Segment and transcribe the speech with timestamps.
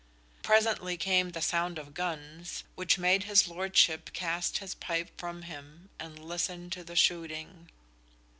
[0.41, 5.91] Presently came the sound of guns, which "made his Lordship cast his pipe from him,
[5.99, 7.69] and listen to the shooting."